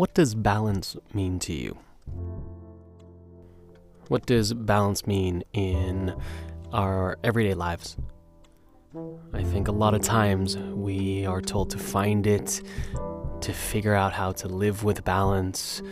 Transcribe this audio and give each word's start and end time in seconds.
What 0.00 0.14
does 0.14 0.34
balance 0.34 0.96
mean 1.12 1.38
to 1.40 1.52
you? 1.52 1.76
What 4.08 4.24
does 4.24 4.54
balance 4.54 5.06
mean 5.06 5.42
in 5.52 6.16
our 6.72 7.18
everyday 7.22 7.52
lives? 7.52 7.98
I 9.34 9.42
think 9.44 9.68
a 9.68 9.72
lot 9.72 9.92
of 9.92 10.00
times 10.00 10.56
we 10.56 11.26
are 11.26 11.42
told 11.42 11.68
to 11.72 11.78
find 11.78 12.26
it, 12.26 12.62
to 13.42 13.52
figure 13.52 13.92
out 13.92 14.14
how 14.14 14.32
to 14.32 14.48
live 14.48 14.84
with 14.84 15.04
balance, 15.04 15.82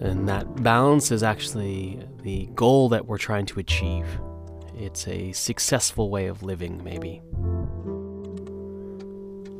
and 0.00 0.26
that 0.26 0.62
balance 0.62 1.12
is 1.12 1.22
actually 1.22 2.00
the 2.22 2.46
goal 2.54 2.88
that 2.88 3.04
we're 3.04 3.18
trying 3.18 3.44
to 3.44 3.60
achieve. 3.60 4.06
It's 4.74 5.06
a 5.06 5.32
successful 5.32 6.08
way 6.08 6.28
of 6.28 6.42
living, 6.42 6.82
maybe. 6.82 7.20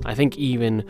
I 0.06 0.14
think 0.14 0.38
even 0.38 0.86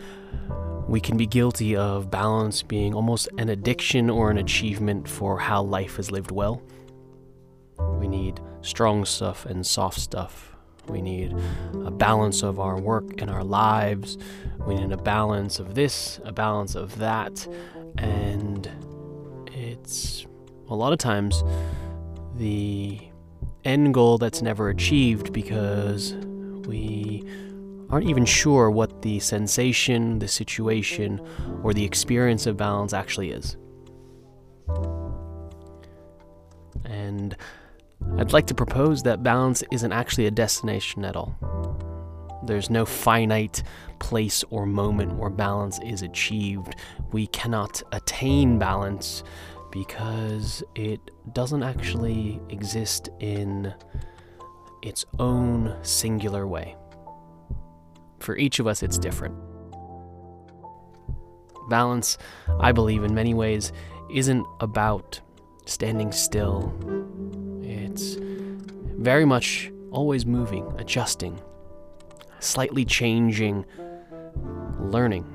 we 0.87 0.99
can 0.99 1.17
be 1.17 1.25
guilty 1.25 1.75
of 1.75 2.11
balance 2.11 2.61
being 2.61 2.93
almost 2.93 3.27
an 3.37 3.49
addiction 3.49 4.09
or 4.09 4.29
an 4.29 4.37
achievement 4.37 5.07
for 5.07 5.39
how 5.39 5.63
life 5.63 5.97
is 5.97 6.11
lived 6.11 6.31
well. 6.31 6.61
We 7.99 8.07
need 8.07 8.39
strong 8.61 9.05
stuff 9.05 9.45
and 9.45 9.65
soft 9.65 9.99
stuff. 9.99 10.55
We 10.87 11.01
need 11.01 11.35
a 11.85 11.91
balance 11.91 12.43
of 12.43 12.59
our 12.59 12.79
work 12.79 13.21
and 13.21 13.31
our 13.31 13.43
lives. 13.43 14.17
We 14.67 14.75
need 14.75 14.91
a 14.91 14.97
balance 14.97 15.59
of 15.59 15.73
this, 15.73 16.19
a 16.23 16.31
balance 16.31 16.75
of 16.75 16.97
that. 16.99 17.47
And 17.97 18.69
it's 19.47 20.25
a 20.69 20.75
lot 20.75 20.93
of 20.93 20.99
times 20.99 21.43
the 22.35 22.99
end 23.63 23.93
goal 23.93 24.19
that's 24.19 24.41
never 24.43 24.69
achieved 24.69 25.33
because 25.33 26.13
we 26.67 27.23
aren't 27.95 28.09
even 28.09 28.25
sure 28.25 28.69
what 28.69 29.01
the 29.03 29.17
sensation, 29.21 30.19
the 30.19 30.27
situation, 30.27 31.17
or 31.63 31.73
the 31.73 31.85
experience 31.85 32.45
of 32.45 32.57
balance 32.57 32.91
actually 32.91 33.31
is. 33.31 33.55
And 36.83 37.37
I'd 38.17 38.33
like 38.33 38.47
to 38.47 38.53
propose 38.53 39.01
that 39.03 39.23
balance 39.23 39.63
isn't 39.71 39.93
actually 39.93 40.25
a 40.25 40.31
destination 40.31 41.05
at 41.05 41.15
all. 41.15 41.37
There's 42.45 42.69
no 42.69 42.85
finite 42.85 43.63
place 43.99 44.43
or 44.49 44.65
moment 44.65 45.13
where 45.13 45.29
balance 45.29 45.79
is 45.79 46.01
achieved. 46.01 46.75
We 47.13 47.27
cannot 47.27 47.81
attain 47.93 48.59
balance 48.59 49.23
because 49.71 50.61
it 50.75 50.99
doesn't 51.31 51.63
actually 51.63 52.41
exist 52.49 53.07
in 53.21 53.73
its 54.83 55.05
own 55.17 55.77
singular 55.81 56.45
way. 56.45 56.75
For 58.25 58.35
each 58.37 58.57
of 58.57 58.65
us, 58.65 58.81
it's 58.81 58.97
different. 58.97 59.35
Balance, 61.69 62.17
I 62.59 62.71
believe, 62.71 63.03
in 63.03 63.13
many 63.13 63.35
ways, 63.35 63.71
isn't 64.09 64.47
about 64.59 65.19
standing 65.67 66.11
still. 66.11 66.73
It's 67.61 68.17
very 68.97 69.25
much 69.25 69.71
always 69.91 70.25
moving, 70.25 70.65
adjusting, 70.79 71.39
slightly 72.39 72.83
changing, 72.83 73.63
learning. 74.79 75.25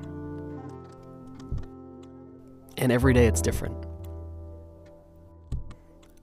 And 2.75 2.91
every 2.91 3.13
day 3.13 3.27
it's 3.27 3.41
different. 3.41 3.85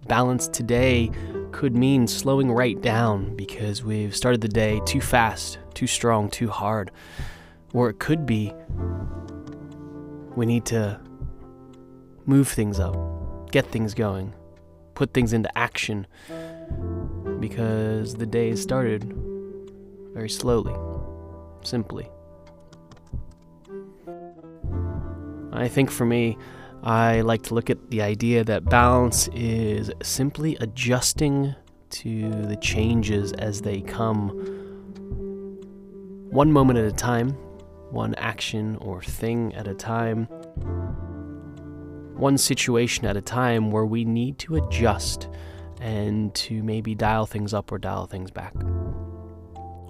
Balance 0.06 0.48
today 0.48 1.10
could 1.50 1.74
mean 1.74 2.06
slowing 2.06 2.52
right 2.52 2.78
down 2.78 3.34
because 3.36 3.82
we've 3.82 4.14
started 4.14 4.42
the 4.42 4.48
day 4.48 4.82
too 4.84 5.00
fast, 5.00 5.58
too 5.78 5.86
strong, 5.86 6.28
too 6.28 6.48
hard. 6.48 6.90
Or 7.72 7.88
it 7.88 8.00
could 8.00 8.26
be 8.26 8.52
we 10.34 10.44
need 10.44 10.64
to 10.66 11.00
move 12.26 12.48
things 12.48 12.80
up, 12.80 12.96
get 13.52 13.64
things 13.66 13.94
going, 13.94 14.34
put 14.94 15.14
things 15.14 15.32
into 15.32 15.56
action 15.56 16.04
because 17.38 18.16
the 18.16 18.26
day 18.26 18.56
started 18.56 19.14
very 20.14 20.28
slowly, 20.28 20.74
simply. 21.62 22.10
I 25.52 25.68
think 25.68 25.92
for 25.92 26.04
me, 26.04 26.36
I 26.82 27.20
like 27.20 27.42
to 27.44 27.54
look 27.54 27.70
at 27.70 27.90
the 27.90 28.02
idea 28.02 28.42
that 28.42 28.64
balance 28.64 29.28
is 29.32 29.92
simply 30.02 30.56
adjusting 30.56 31.54
to 31.90 32.30
the 32.46 32.56
changes 32.56 33.32
as 33.34 33.60
they 33.60 33.80
come, 33.80 34.57
one 36.38 36.52
moment 36.52 36.78
at 36.78 36.84
a 36.84 36.92
time, 36.92 37.30
one 37.90 38.14
action 38.14 38.76
or 38.76 39.02
thing 39.02 39.52
at 39.56 39.66
a 39.66 39.74
time, 39.74 40.26
one 42.14 42.38
situation 42.38 43.04
at 43.06 43.16
a 43.16 43.20
time 43.20 43.72
where 43.72 43.84
we 43.84 44.04
need 44.04 44.38
to 44.38 44.54
adjust 44.54 45.28
and 45.80 46.32
to 46.36 46.62
maybe 46.62 46.94
dial 46.94 47.26
things 47.26 47.52
up 47.52 47.72
or 47.72 47.78
dial 47.78 48.06
things 48.06 48.30
back. 48.30 48.54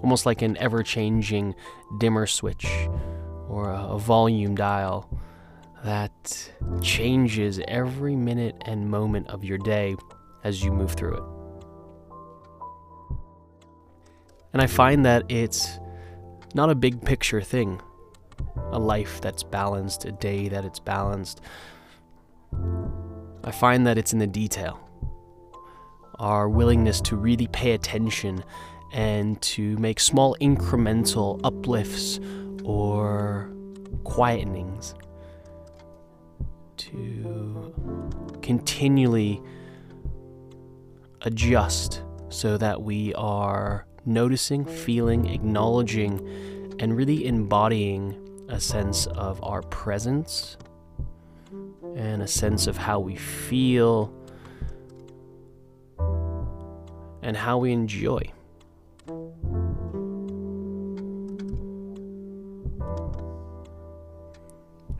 Almost 0.01 0.25
like 0.25 0.41
an 0.41 0.57
ever 0.57 0.81
changing 0.81 1.53
dimmer 1.99 2.25
switch 2.25 2.65
or 3.47 3.69
a, 3.71 3.99
volume 3.99 4.55
dial 4.55 5.07
that 5.83 6.51
changes 6.81 7.61
every 7.67 8.15
minute 8.15 8.55
and 8.65 8.89
moment 8.89 9.27
of 9.27 9.43
your 9.43 9.59
day 9.59 9.95
as 10.43 10.63
you 10.63 10.71
move 10.71 10.93
through 10.93 11.13
it. 11.13 11.23
And 14.51 14.63
I 14.63 14.65
find 14.65 15.05
that 15.05 15.29
it's 15.29 15.77
not 16.53 16.69
a 16.69 16.75
big 16.75 17.03
picture 17.03 17.41
thing 17.41 17.81
a 18.71 18.79
life 18.79 19.21
that's 19.21 19.43
balanced, 19.43 20.05
a 20.05 20.11
day 20.11 20.47
that 20.47 20.65
it's 20.65 20.79
balanced. 20.79 21.41
I 23.43 23.51
find 23.51 23.85
that 23.87 23.97
it's 23.97 24.13
in 24.13 24.19
the 24.19 24.27
detail. 24.27 24.79
Our 26.19 26.49
willingness 26.49 27.01
to 27.01 27.15
really 27.15 27.47
pay 27.47 27.71
attention 27.71 28.43
and 28.91 29.41
to 29.41 29.77
make 29.77 29.99
small 29.99 30.35
incremental 30.41 31.39
uplifts 31.43 32.19
or 32.63 33.51
quietenings 34.03 34.95
to 36.77 37.73
continually 38.41 39.41
adjust 41.21 42.03
so 42.29 42.57
that 42.57 42.81
we 42.81 43.13
are 43.15 43.85
noticing, 44.05 44.65
feeling, 44.65 45.27
acknowledging, 45.27 46.75
and 46.79 46.95
really 46.95 47.25
embodying 47.25 48.45
a 48.49 48.59
sense 48.59 49.05
of 49.07 49.43
our 49.43 49.61
presence 49.63 50.57
and 51.95 52.21
a 52.21 52.27
sense 52.27 52.67
of 52.67 52.77
how 52.77 52.99
we 52.99 53.15
feel 53.15 54.13
and 57.21 57.35
how 57.35 57.57
we 57.57 57.71
enjoy. 57.71 58.21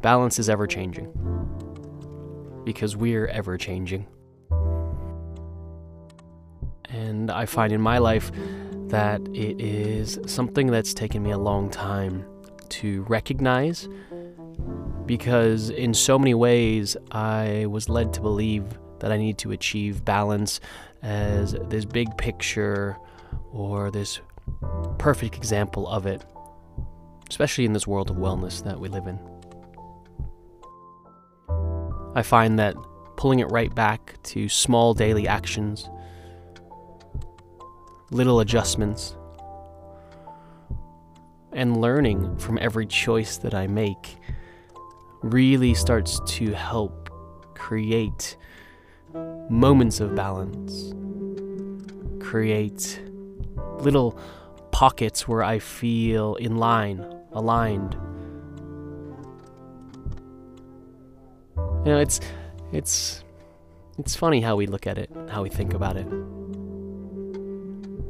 Balance 0.02 0.40
is 0.40 0.50
ever 0.50 0.66
changing 0.68 1.12
because 2.64 2.96
we're 2.96 3.28
ever 3.28 3.58
changing. 3.58 4.08
And 6.90 7.31
I 7.31 7.46
find 7.46 7.74
in 7.74 7.81
my 7.81 7.98
life 7.98 8.31
that 8.90 9.22
it 9.30 9.60
is 9.62 10.20
something 10.26 10.68
that's 10.68 10.94
taken 10.94 11.24
me 11.24 11.32
a 11.32 11.38
long 11.38 11.70
time 11.70 12.26
to 12.70 13.04
recognize 13.04 13.88
because, 15.06 15.70
in 15.72 15.94
so 15.94 16.20
many 16.20 16.34
ways, 16.34 16.96
I 17.12 17.66
was 17.68 17.90
led 17.90 18.14
to 18.14 18.22
believe 18.22 18.66
that 19.00 19.12
I 19.12 19.18
need 19.18 19.38
to 19.40 19.52
achieve 19.52 20.06
balance 20.06 20.60
as 21.02 21.56
this 21.70 21.86
big 21.86 22.16
picture 22.18 22.98
or 23.52 23.90
this 23.90 24.20
perfect 24.98 25.36
example 25.36 25.88
of 25.88 26.06
it, 26.06 26.24
especially 27.30 27.66
in 27.66 27.74
this 27.74 27.88
world 27.88 28.10
of 28.10 28.18
wellness 28.18 28.63
that 28.63 28.80
we 28.80 28.90
live 28.90 29.08
in. 29.08 29.19
I 32.16 32.22
find 32.22 32.60
that 32.60 32.75
pulling 33.18 33.40
it 33.40 33.46
right 33.46 33.74
back 33.74 34.22
to 34.24 34.50
small 34.50 34.94
daily 34.94 35.28
actions, 35.28 35.90
little 38.12 38.40
adjustments, 38.40 39.16
and 41.54 41.80
learning 41.82 42.38
from 42.38 42.58
every 42.60 42.86
choice 42.86 43.38
that 43.38 43.54
I 43.54 43.68
make 43.68 44.18
really 45.22 45.74
starts 45.74 46.20
to 46.38 46.54
help 46.54 47.10
create 47.56 48.38
moments 49.50 50.00
of 50.00 50.16
balance, 50.16 50.94
create 52.24 53.02
little 53.80 54.20
pockets 54.72 55.28
where 55.28 55.44
I 55.44 55.60
feel 55.60 56.36
in 56.36 56.58
line, 56.58 57.06
aligned, 57.34 57.98
You 61.86 61.96
know, 61.96 62.02
it's 62.02 62.20
it's 62.74 63.24
it's 63.98 64.16
funny 64.16 64.42
how 64.42 64.58
we 64.58 64.68
look 64.68 64.86
at 64.86 64.98
it, 64.98 65.10
how 65.30 65.44
we 65.44 65.50
think 65.50 65.74
about 65.74 65.96
it. 65.96 66.06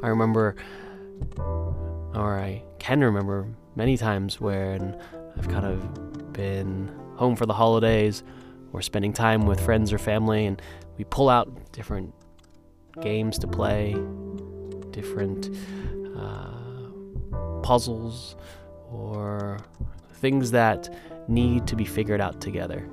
I 0.02 0.08
remember 0.08 0.56
or 2.14 2.40
I 2.40 2.64
can 2.80 3.02
remember 3.02 3.48
many 3.76 3.98
times 3.98 4.42
when 4.42 5.00
I've 5.38 5.48
kind 5.48 5.66
of 5.66 6.34
been 6.34 6.92
home 7.16 7.36
for 7.36 7.46
the 7.46 7.54
holidays 7.54 8.24
or 8.74 8.82
spending 8.82 9.14
time 9.14 9.46
with 9.46 9.60
friends 9.60 9.92
or 9.92 9.98
family, 9.98 10.46
and 10.46 10.62
we 10.98 11.04
pull 11.06 11.30
out 11.30 11.72
different 11.72 12.14
games 13.02 13.40
to 13.40 13.48
play, 13.48 13.96
different 14.92 15.50
uh, 16.16 16.52
puzzles, 17.64 18.36
or 18.92 19.60
things 20.16 20.52
that 20.52 20.90
need 21.28 21.66
to 21.68 21.76
be 21.76 21.86
figured 21.86 22.22
out 22.22 22.42
together, 22.42 22.88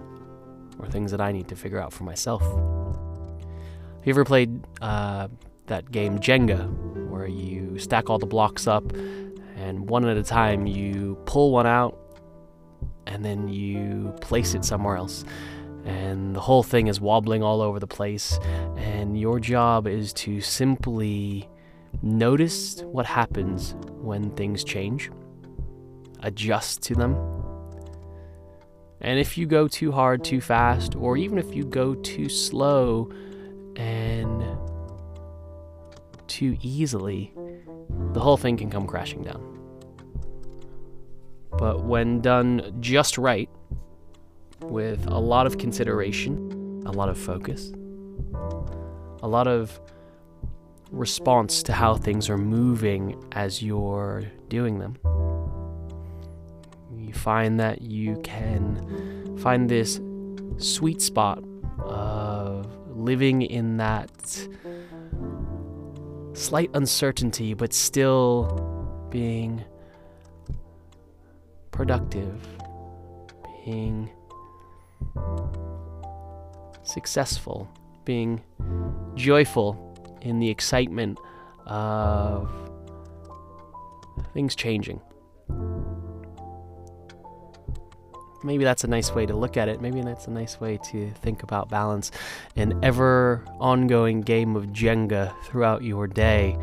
or 0.79 0.87
things 0.87 1.11
that 1.11 1.21
I 1.21 1.33
need 1.33 1.49
to 1.49 1.57
figure 1.57 1.81
out 1.81 1.93
for 1.93 2.05
myself. 2.05 2.43
Have 2.43 4.07
you 4.07 4.13
ever 4.13 4.25
played 4.25 4.65
uh, 4.81 5.29
that 5.67 5.91
game 5.91 6.19
Jenga, 6.19 6.69
where 7.09 7.27
you 7.27 7.79
stack 7.79 8.11
all 8.11 8.19
the 8.19 8.27
blocks 8.27 8.67
up 8.67 8.93
and 9.57 9.89
one 9.89 10.07
at 10.07 10.17
a 10.17 10.23
time 10.23 10.67
you 10.67 11.19
pull 11.27 11.53
one 11.53 11.67
out 11.67 11.99
and 13.07 13.25
then 13.25 13.49
you 13.49 14.15
place 14.21 14.55
it 14.55 14.65
somewhere 14.65 14.97
else? 14.97 15.25
And 15.85 16.35
the 16.35 16.41
whole 16.41 16.65
thing 16.65 16.89
is 16.89 17.01
wobbling 17.01 17.45
all 17.45 17.61
over 17.61 17.79
the 17.79 17.87
place, 17.87 18.41
and 18.77 19.19
your 19.19 19.39
job 19.39 19.87
is 19.87 20.13
to 20.15 20.41
simply 20.41 21.49
notice 22.03 22.83
what 22.83 23.07
happens 23.07 23.77
when 24.01 24.31
things 24.33 24.65
change, 24.65 25.11
adjust 26.25 26.83
to 26.83 26.95
them, 26.97 27.15
and 29.01 29.21
if 29.21 29.37
you 29.37 29.47
go 29.47 29.69
too 29.69 29.93
hard, 29.93 30.25
too 30.25 30.41
fast, 30.41 30.97
or 30.97 31.17
even 31.17 31.39
if 31.39 31.55
you 31.55 31.65
go 31.65 31.95
too 31.95 32.29
slow 32.29 33.11
too 36.37 36.55
easily, 36.61 37.33
the 38.13 38.21
whole 38.21 38.37
thing 38.37 38.59
can 38.59 38.69
come 38.69 38.87
crashing 38.87 39.23
down. 39.23 39.43
But 41.53 41.85
when 41.85 42.21
done 42.21 42.77
just 42.79 43.17
right, 43.17 43.49
with 44.61 45.07
a 45.07 45.19
lot 45.19 45.47
of 45.47 45.57
consideration, 45.57 46.83
a 46.85 46.93
lot 46.93 47.09
of 47.09 47.17
focus, 47.17 47.73
a 49.23 49.29
lot 49.29 49.49
of 49.49 49.81
response 50.91 51.63
to 51.63 51.73
how 51.73 51.95
things 51.95 52.29
are 52.29 52.37
moving 52.37 53.19
as 53.33 53.63
you're 53.63 54.25
doing 54.49 54.79
them, 54.79 54.99
you 56.99 57.15
find 57.15 57.59
that 57.61 57.81
you 57.81 58.21
can 58.23 59.39
find 59.39 59.71
this 59.71 60.03
sweet 60.59 61.01
spot 61.01 61.43
of 61.79 62.67
living 62.91 63.41
in 63.41 63.79
that 63.79 64.47
slight 66.37 66.71
uncertainty, 66.75 67.55
but 67.55 67.73
still 67.73 69.09
being 69.11 69.65
productive, 71.71 72.47
being 73.65 74.11
successful, 76.83 77.69
being 78.05 78.43
joyful 79.15 79.95
in 80.23 80.39
the 80.39 80.49
excitement 80.49 81.19
of 81.67 82.51
things 84.33 84.55
changing. 84.55 85.01
Maybe 88.43 88.65
that's 88.65 88.85
a 88.85 88.87
nice 88.87 89.13
way 89.13 89.27
to 89.27 89.35
look 89.35 89.57
at 89.57 89.69
it. 89.69 89.81
Maybe 89.81 90.01
that's 90.03 90.27
a 90.27 90.31
nice 90.31 90.61
way 90.61 90.79
to 90.91 91.11
think 91.23 91.43
about 91.43 91.69
balance. 91.69 92.11
An 92.57 92.79
ever 92.83 93.45
ongoing 93.61 94.23
game 94.23 94.57
of 94.57 94.67
Jenga 94.67 95.35
throughout 95.45 95.83
your 95.83 96.07
day 96.07 96.59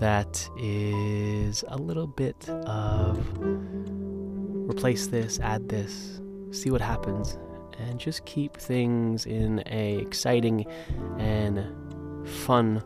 that 0.00 0.48
is 0.58 1.64
a 1.68 1.76
little 1.76 2.06
bit 2.06 2.48
of 2.48 3.18
replace 4.68 5.06
this, 5.06 5.40
add 5.40 5.68
this, 5.68 6.20
see 6.50 6.70
what 6.70 6.80
happens, 6.80 7.38
and 7.78 7.98
just 7.98 8.24
keep 8.26 8.56
things 8.56 9.26
in 9.26 9.62
a 9.66 9.96
exciting 9.98 10.66
and 11.18 11.64
fun 12.28 12.82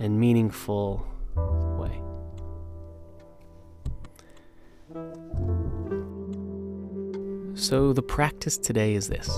and 0.00 0.18
meaningful 0.18 1.06
So, 7.62 7.92
the 7.92 8.02
practice 8.02 8.58
today 8.58 8.94
is 8.94 9.08
this 9.08 9.30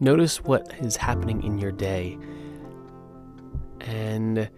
notice 0.00 0.42
what 0.42 0.74
is 0.80 0.96
happening 0.96 1.44
in 1.44 1.58
your 1.58 1.70
day 1.70 2.18
and 3.80 4.50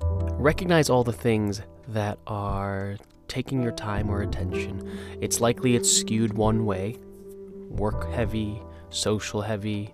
recognize 0.00 0.88
all 0.88 1.04
the 1.04 1.12
things 1.12 1.60
that 1.88 2.18
are 2.26 2.96
taking 3.28 3.62
your 3.62 3.72
time 3.72 4.08
or 4.08 4.22
attention. 4.22 4.90
It's 5.20 5.42
likely 5.42 5.76
it's 5.76 5.92
skewed 5.92 6.32
one 6.32 6.64
way 6.64 6.96
work 7.68 8.10
heavy, 8.10 8.62
social 8.88 9.42
heavy. 9.42 9.92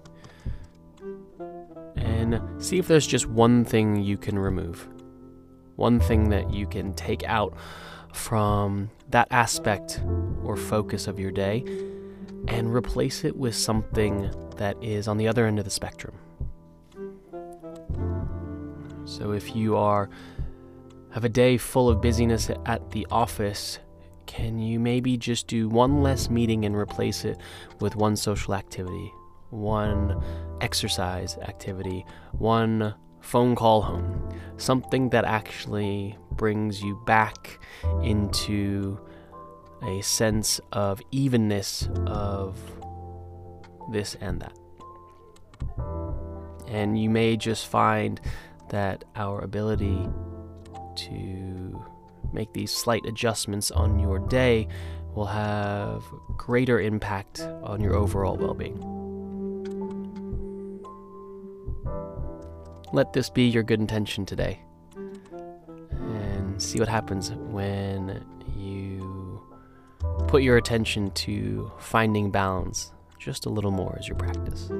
And 1.97 2.41
see 2.63 2.79
if 2.79 2.87
there's 2.87 3.09
just 3.09 3.27
one 3.27 3.65
thing 3.65 4.05
you 4.05 4.17
can 4.17 4.39
remove, 4.39 4.89
one 5.75 5.99
thing 5.99 6.29
that 6.29 6.55
you 6.55 6.69
can 6.69 6.95
take 6.95 7.25
out 7.25 7.57
from 8.13 8.91
that 9.11 9.29
aspect 9.31 10.01
or 10.45 10.57
focus 10.57 11.07
of 11.07 11.19
your 11.19 11.31
day 11.31 11.65
and 12.49 12.73
replace 12.75 13.25
it 13.25 13.37
with 13.37 13.55
something 13.55 14.31
that 14.57 14.77
is 14.83 15.09
on 15.09 15.19
the 15.19 15.29
other 15.29 15.47
end 15.47 15.59
of 15.59 15.65
the 15.65 15.71
spectrum. 15.71 16.15
So 19.05 19.33
if 19.33 19.57
you 19.57 19.77
are 19.77 20.09
have 21.11 21.25
a 21.25 21.29
day 21.29 21.57
full 21.57 21.89
of 21.89 22.01
busyness 22.01 22.51
at 22.67 22.91
the 22.91 23.07
office, 23.11 23.79
can 24.27 24.59
you 24.59 24.79
maybe 24.79 25.17
just 25.17 25.47
do 25.47 25.69
one 25.69 26.03
less 26.03 26.29
meeting 26.29 26.65
and 26.67 26.77
replace 26.77 27.25
it 27.25 27.39
with 27.81 27.97
one 27.97 28.15
social 28.15 28.55
activity, 28.55 29.13
one 29.51 30.23
exercise 30.61 31.39
activity, 31.39 32.05
one 32.33 32.95
phone 33.21 33.57
call 33.57 33.83
home, 33.83 34.29
something 34.59 35.09
that 35.11 35.25
actually 35.25 36.17
brings 36.39 36.83
you 36.83 36.99
back 37.05 37.61
into 38.03 38.99
a 39.83 40.01
sense 40.01 40.61
of 40.73 41.03
evenness 41.11 41.89
of 42.07 42.59
this 43.93 44.17
and 44.21 44.41
that. 44.41 44.57
And 46.67 46.99
you 46.99 47.11
may 47.11 47.37
just 47.37 47.67
find 47.67 48.21
that 48.71 49.05
our 49.17 49.43
ability 49.43 50.09
to 50.97 51.85
make 52.33 52.53
these 52.53 52.73
slight 52.73 53.05
adjustments 53.07 53.71
on 53.71 53.99
your 53.99 54.19
day 54.19 54.69
will 55.15 55.27
have 55.27 56.05
greater 56.37 56.81
impact 56.81 57.41
on 57.63 57.81
your 57.81 57.95
overall 57.95 58.37
well 58.37 58.55
being. 58.55 58.79
Let 62.93 63.13
this 63.13 63.29
be 63.31 63.49
your 63.49 63.63
good 63.63 63.81
intention 63.81 64.25
today. 64.25 64.61
See 66.59 66.81
what 66.81 66.89
happens 66.89 67.31
when 67.31 68.25
you 68.57 69.41
put 70.27 70.43
your 70.43 70.57
attention 70.57 71.11
to 71.13 71.71
finding 71.79 72.31
balance 72.31 72.93
just 73.19 73.47
a 73.47 73.49
little 73.49 73.71
more 73.71 73.97
as 73.99 74.09
your 74.09 74.17
practice. 74.17 74.71